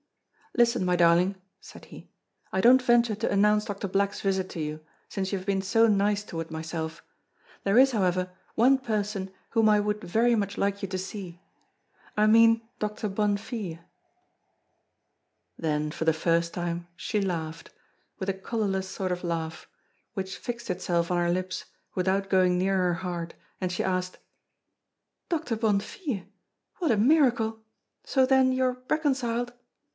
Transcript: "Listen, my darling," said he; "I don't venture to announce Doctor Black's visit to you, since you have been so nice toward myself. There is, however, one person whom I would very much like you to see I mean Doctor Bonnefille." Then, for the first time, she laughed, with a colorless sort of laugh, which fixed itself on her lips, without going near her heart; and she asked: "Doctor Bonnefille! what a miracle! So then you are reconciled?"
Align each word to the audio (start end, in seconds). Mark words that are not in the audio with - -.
"Listen, 0.57 0.83
my 0.83 0.97
darling," 0.97 1.35
said 1.61 1.85
he; 1.85 2.09
"I 2.51 2.59
don't 2.59 2.81
venture 2.81 3.13
to 3.15 3.31
announce 3.31 3.65
Doctor 3.65 3.87
Black's 3.87 4.19
visit 4.19 4.49
to 4.49 4.59
you, 4.59 4.81
since 5.07 5.31
you 5.31 5.37
have 5.37 5.45
been 5.45 5.61
so 5.61 5.87
nice 5.87 6.23
toward 6.23 6.51
myself. 6.51 7.01
There 7.63 7.77
is, 7.77 7.91
however, 7.91 8.31
one 8.55 8.77
person 8.79 9.31
whom 9.51 9.69
I 9.69 9.79
would 9.79 10.03
very 10.03 10.35
much 10.35 10.57
like 10.57 10.81
you 10.81 10.89
to 10.89 10.97
see 10.97 11.39
I 12.17 12.27
mean 12.27 12.67
Doctor 12.79 13.07
Bonnefille." 13.07 13.79
Then, 15.57 15.91
for 15.91 16.03
the 16.03 16.11
first 16.13 16.53
time, 16.53 16.87
she 16.97 17.21
laughed, 17.21 17.69
with 18.19 18.27
a 18.27 18.33
colorless 18.33 18.89
sort 18.89 19.11
of 19.13 19.23
laugh, 19.23 19.69
which 20.15 20.35
fixed 20.35 20.69
itself 20.69 21.11
on 21.11 21.17
her 21.19 21.31
lips, 21.31 21.65
without 21.95 22.29
going 22.29 22.57
near 22.57 22.75
her 22.75 22.93
heart; 22.95 23.35
and 23.61 23.71
she 23.71 23.83
asked: 23.85 24.17
"Doctor 25.29 25.55
Bonnefille! 25.55 26.25
what 26.79 26.91
a 26.91 26.97
miracle! 26.97 27.61
So 28.03 28.25
then 28.25 28.51
you 28.51 28.65
are 28.65 28.77
reconciled?" 28.89 29.53